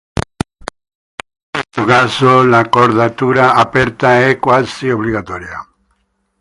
In 0.07 1.51
questo 1.51 1.85
caso 1.85 2.43
l'accordatura 2.43 3.53
aperta 3.53 4.25
è 4.25 4.39
quasi 4.39 4.89
obbligatoria. 4.89 5.63